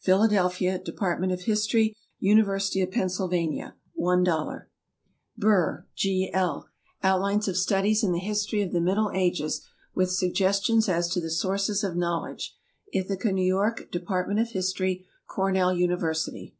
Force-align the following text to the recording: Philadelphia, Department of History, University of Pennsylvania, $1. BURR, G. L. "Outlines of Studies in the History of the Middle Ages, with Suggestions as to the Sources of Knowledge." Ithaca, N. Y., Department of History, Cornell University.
Philadelphia, 0.00 0.80
Department 0.80 1.30
of 1.32 1.42
History, 1.42 1.94
University 2.18 2.82
of 2.82 2.90
Pennsylvania, 2.90 3.76
$1. 3.96 4.64
BURR, 5.38 5.86
G. 5.94 6.28
L. 6.34 6.68
"Outlines 7.04 7.46
of 7.46 7.56
Studies 7.56 8.02
in 8.02 8.10
the 8.10 8.18
History 8.18 8.62
of 8.62 8.72
the 8.72 8.80
Middle 8.80 9.12
Ages, 9.14 9.64
with 9.94 10.10
Suggestions 10.10 10.88
as 10.88 11.08
to 11.10 11.20
the 11.20 11.30
Sources 11.30 11.84
of 11.84 11.94
Knowledge." 11.94 12.56
Ithaca, 12.92 13.28
N. 13.28 13.36
Y., 13.36 13.72
Department 13.92 14.40
of 14.40 14.48
History, 14.50 15.06
Cornell 15.28 15.72
University. 15.72 16.56